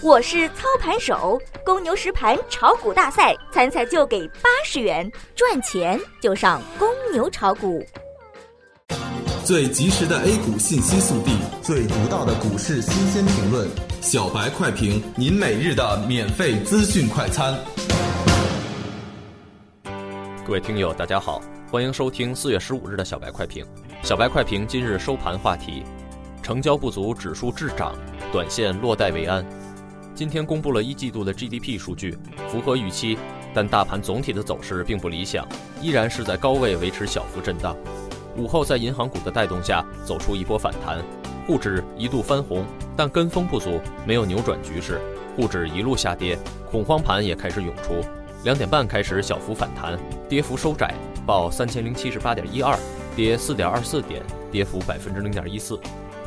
[0.00, 7.84] 我是操盘手，公牛实盘炒股大赛参赛就给八十元，赚钱就上公牛炒股。
[9.44, 11.32] 最及时的 A 股信息速递，
[11.62, 13.68] 最独到的股市新鲜评论，
[14.00, 17.58] 小白快评，您每日的免费资讯快餐。
[20.46, 21.42] 各位听友，大家好，
[21.72, 23.66] 欢迎收听四月十五日的小白快评。
[24.04, 25.82] 小白快评今日收盘话题：
[26.40, 27.96] 成交不足，指数滞涨，
[28.30, 29.44] 短线落袋为安。
[30.18, 32.18] 今天公布了一季度的 GDP 数据，
[32.48, 33.16] 符合预期，
[33.54, 35.46] 但大盘总体的走势并不理想，
[35.80, 37.76] 依然是在高位维持小幅震荡。
[38.36, 41.04] 午后，在银行股的带动下，走出一波反弹，
[41.46, 42.64] 沪指一度翻红，
[42.96, 45.00] 但跟风不足，没有扭转局势，
[45.36, 46.36] 沪指一路下跌，
[46.68, 48.04] 恐慌盘也开始涌出。
[48.42, 49.96] 两点半开始小幅反弹，
[50.28, 50.92] 跌幅收窄，
[51.24, 52.76] 报三千零七十八点一二，
[53.14, 55.78] 跌四点二四点，跌幅百分之零点一四。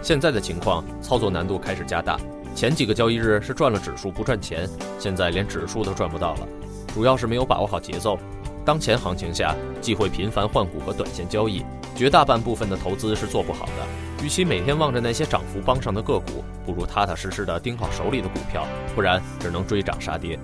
[0.02, 2.18] 现在的情况，操作难度开始加大。
[2.56, 6.48] 前几个交易日是赚了指数不赚钱，现在连指数都赚不到了，
[6.94, 8.20] 主要是没有把握好节奏。
[8.64, 11.64] 当前行情下，忌讳频繁换股和短线交易。
[11.94, 20.40] 绝大半部分的投资是做不好的，与其每天望着那些涨幅帮上的个股，不如踏踏实实的盯好手里的股票，不然只能追涨杀跌。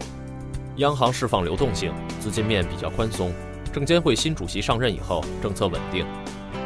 [0.78, 3.32] 央行释放流动性，资金面比较宽松。
[3.72, 6.06] 证监会新主席上任以后，政策稳定。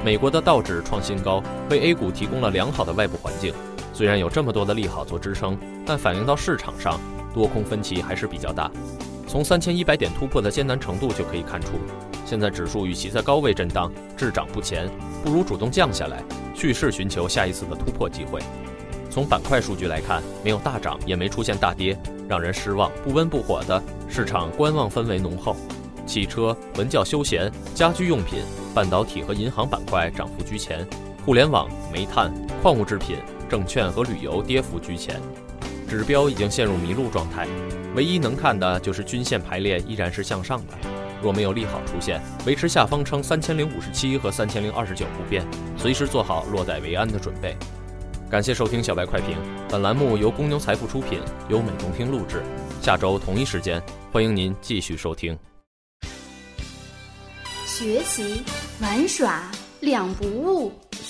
[0.03, 3.53] 美国的道指创新高，为 A 股提供了良好的外部环境。
[4.01, 6.99] 虽然有这么多的利好做支撑，但反映到市场上，
[7.35, 8.67] 多空分歧还是比较大。
[9.27, 11.73] 从三千一百点突破的艰难程度就可以看出。
[12.25, 14.89] 现在指数与其在高位震荡滞涨不前，
[15.23, 16.23] 不如主动降下来，
[16.55, 18.41] 蓄势寻求下一次的突破机会。
[19.11, 21.95] 从板块数据来看，没有大涨，也没出现大跌，
[22.27, 22.91] 让人失望。
[23.03, 23.79] 不温不火的
[24.09, 25.55] 市场观望氛围浓厚。
[26.07, 28.39] 汽车、文教休闲、家居用品、
[28.73, 30.87] 半导体和银行板块涨幅居前，
[31.23, 33.15] 互联网、煤炭、矿物制品、
[33.51, 35.19] 证券和旅游跌幅居前。
[35.89, 37.45] 指标已经陷入迷路状态，
[37.93, 40.73] 唯一能看的就是均线排列依然是向上的。
[41.21, 45.45] 若没有利好出现，维持下方撑三千零五十七和三千零二十九不变，
[45.77, 47.57] 随时做好落袋为安的准备。
[48.29, 49.35] 感谢收听小白快评，
[49.67, 51.19] 本栏目由公牛财富出品，
[51.49, 52.41] 由美中听录制。
[52.81, 53.83] 下周同一时间，
[54.13, 55.37] 欢迎您继续收听。
[57.65, 58.43] 学习
[58.79, 59.51] 玩耍
[59.81, 60.71] 两不误，